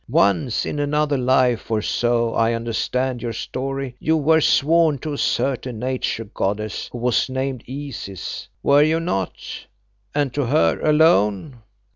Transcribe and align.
Once 0.09 0.65
in 0.65 0.79
another 0.79 1.15
life, 1.15 1.69
or 1.69 1.79
so 1.79 2.33
I 2.33 2.55
understand 2.55 3.21
your 3.21 3.33
story, 3.33 3.95
you 3.99 4.17
were 4.17 4.41
sworn 4.41 4.97
to 4.97 5.13
a 5.13 5.17
certain 5.19 5.77
nature 5.77 6.23
goddess, 6.25 6.89
who 6.91 6.97
was 6.97 7.29
named 7.29 7.63
Isis, 7.69 8.47
were 8.63 8.81
you 8.81 8.99
not, 8.99 9.37
and 10.15 10.33
to 10.33 10.47
her 10.47 10.79
alone? 10.79 11.61